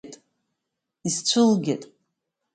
[1.07, 1.83] Исцәылгеит!